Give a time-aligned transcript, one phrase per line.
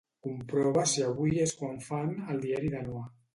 [0.27, 3.07] Comprova si avui és quan fan "El diari de Noa".